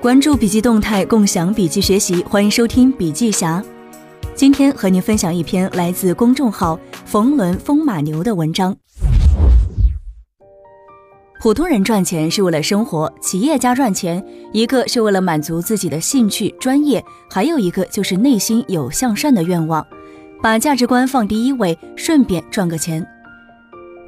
[0.00, 3.62] 关注笔记动态，共享笔记学习，欢迎收听笔记侠。
[4.34, 8.74] 今天和您分享一篇来自公众号“冯仑风马牛”的文章。
[11.42, 14.24] 普通人赚钱是为了生活，企业家赚钱，
[14.54, 19.86] 一个是为了满足自己的兴趣、专业，还有一个就是内心有向善的愿望，
[20.42, 23.06] 把价值观放第一位，顺便赚个钱。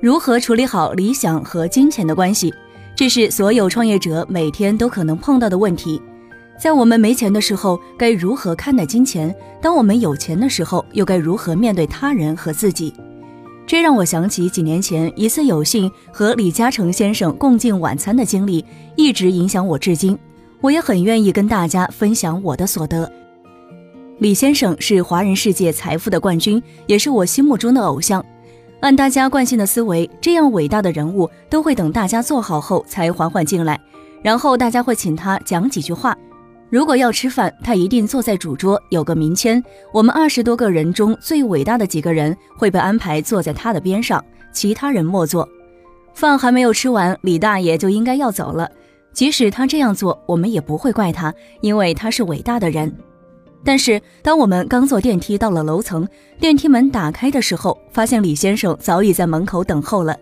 [0.00, 2.50] 如何处理好理想和金钱的关系？
[2.94, 6.00] 这是所有创业者每天都可能碰到的问题。
[6.58, 9.34] 在我们没钱的时候，该如何看待金钱？
[9.60, 12.94] 当我们有钱的时候，又该如何面对他人和自己？
[13.66, 20.16] 这让我想起几年前一次有幸和李嘉诚先生共进晚餐的经历，一直影响我至今。
[20.60, 23.10] 我也很愿意跟大家分享我的所得。
[24.18, 28.24] 李先生是华人世界财富的冠军，也是我心目中的偶像。
[28.82, 33.80] 按大家惯性的思维，这样伟大的人物都会等大家坐好后才缓缓进来，
[34.22, 36.16] 然后大家会请他讲几句话。
[36.68, 39.62] 如果要吃饭，他一定坐在主桌，有个名签。
[39.92, 45.48] 我们二十多个人中最伟大的几个人会被安排坐在他的边上，其他人莫坐。
[46.12, 48.68] 饭还没有吃完，李大爷就应该要走了。
[49.12, 52.92] 即使他这样做，我们也不会怪他，因为他是伟大的人。
[53.64, 56.08] 但是，当我们刚坐电梯到了楼层，
[56.40, 60.16] 电梯门打开的时候，发现李先生早已在门口等候了。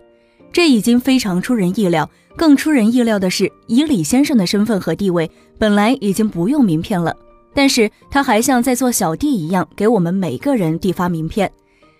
[0.51, 2.09] 这已经非常出人意料。
[2.37, 7.13] 更出人意料的是，以李先生的身份和地位，本来已经不用名片了，
[7.53, 11.51] 但是他还像在做小弟一样，给我们每个人递发名片。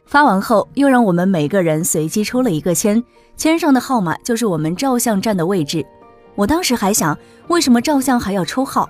[0.05, 3.03] 发完后，又让我们每个人随机抽了一个签，
[3.35, 5.85] 签上的号码就是我们照相站的位置。
[6.35, 7.17] 我当时还想，
[7.49, 8.89] 为什么照相还要抽号？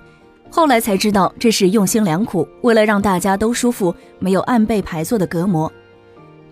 [0.54, 5.72] 后来才知道，这是用心良苦，为了让大家都舒服，没有按背排坐的隔膜。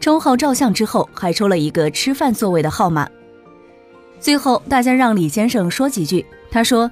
[0.01, 3.07] 抽号照相之后，还抽了一个吃饭座位的号码。
[4.19, 6.25] 最后，大家让李先生说几句。
[6.51, 6.91] 他说，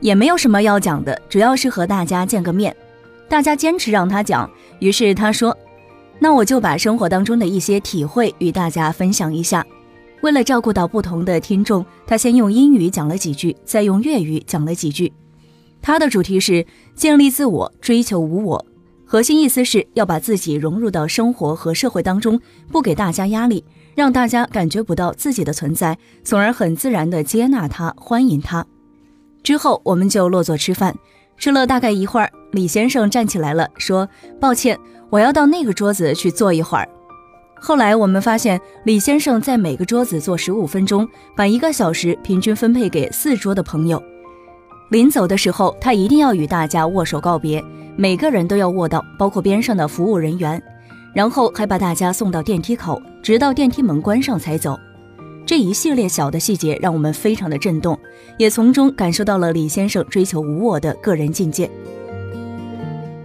[0.00, 2.76] 也没有什么要讲的，主要是和大家见个面。
[3.26, 4.48] 大家坚持让他讲，
[4.80, 5.56] 于是他说，
[6.18, 9.66] 那我就把生活当中的一些体会与大家分享一下。
[10.20, 15.10] 为了照顾到不同的听众，他先用英语讲了几句，再用粤语讲了几句。
[15.84, 16.64] 他的主题是
[16.94, 18.66] 建立自我，追求无我，
[19.04, 22.40] 核心意思是要把自己融入到生活和社会当中，
[22.72, 23.62] 不给大家压力，
[23.94, 28.64] 让大家感觉不到自己的存在，从而很自然的接纳他，欢迎他。
[29.42, 30.96] 之后我们就落座吃饭，
[31.36, 34.08] 吃了大概一会儿，李先生站起来了，说
[34.40, 34.80] ：“抱歉，
[35.10, 36.88] 我要到那个桌子去坐一会儿。”
[37.60, 41.06] 后来我们发现，李先生在每个桌子坐十五分钟，
[41.36, 44.02] 把一个小时平均分配给四桌的朋友。
[44.94, 47.60] 临走的时候，他一定要与大家握手告别，
[47.96, 50.62] 每个人都要握到，包括边上的服务人员，
[51.12, 54.78] 然后还把大家送到电梯口，直到电梯门关上才走。
[55.44, 57.98] 这一系列小的细节让我们非常的震动，
[58.38, 61.68] 也从中感受到了李先生追求无我的个人境界。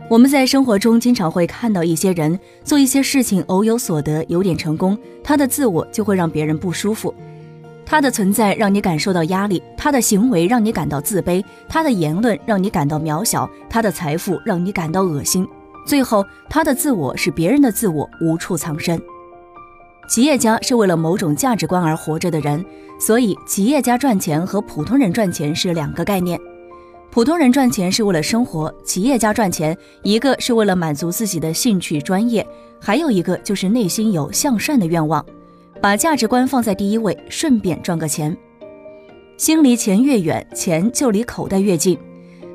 [0.10, 7.14] 我们在生活中经常会看到一些人做一些事情偶有所得，有点成功，他的自我就会让别人不舒服。
[7.90, 15.48] 他的存在让你感受到压力，他的行为让你感到自卑，他的言论让你感到渺小，他的财富让你感到恶心。
[15.88, 19.02] 最后，他的自我是别人的自我，无处藏身。
[20.08, 22.64] 企业家是为了某种价值观而活着的人，
[23.00, 26.40] 所以企业家赚钱和普通人赚钱是两个概念。
[27.10, 32.48] 普通人赚钱是为了生活，企业家赚钱一个是为了满足自己的兴趣专业，
[32.80, 35.26] 还有一个就是内心有向善的愿望。
[35.82, 38.36] 把价值观放在第一位，顺便赚个钱。
[39.38, 41.98] 心离钱越远，钱就离口袋越近。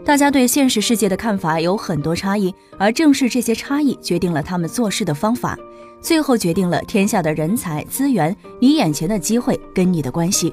[0.04, 5.58] 大家对现实世界的看法有很多差异，而正是这些差异决定了他们做事的方法，
[6.02, 10.52] 最后决定了天下的人才资源、你眼前的机会跟你的关系。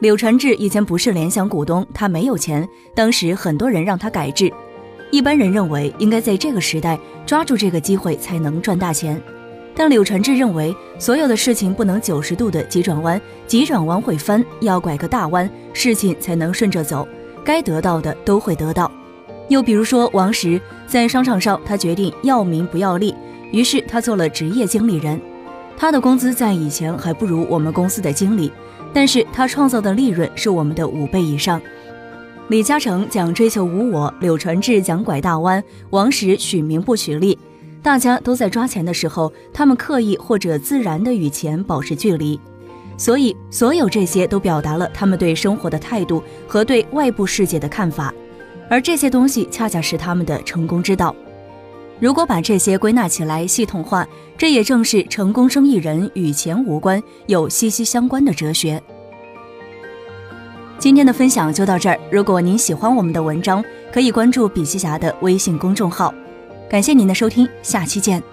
[0.00, 4.52] 柳传志以前不是联想股东，他没有钱，当时很多人让他改制。
[5.12, 9.22] 一般人认为应该在这个时代抓住这个机会才能赚大钱。
[9.74, 17.06] 但柳传志认为，所有的事情不能九十度的急转弯，急转弯会翻，要拐个大弯，事情才能顺着走。
[17.44, 18.90] 该得到的都会得到。
[19.48, 23.14] 又比如说，王石在商场上，他决定要名不要利，
[23.50, 25.20] 于是他做了职业经理人。
[25.76, 28.52] 他的工资在以前还不如我们公司的经理，
[28.92, 31.60] 但是他创造的利润是我们的五倍以上。
[32.48, 37.38] 李嘉诚讲追求无我，柳传志讲拐大弯，王石取名不取利。
[37.82, 42.38] 大家都在抓钱的时候，他们刻意或者自然的与钱保持距离，
[42.96, 48.14] 所以所有这些都表达了他们对生活的态度和对外部世界的看法，
[48.70, 51.14] 而这些东西恰恰是他们的成功之道。
[51.98, 54.06] 如果把这些归纳起来系统化，
[54.38, 58.80] 这也正是成功生意人与钱无关又息息相关的哲学。
[60.78, 61.98] 今天的分享就到这儿。
[62.10, 66.12] 如果您喜欢我们的文章，可以关注笔记侠的微信公众号。
[66.72, 68.31] 感谢您的收听，下期见。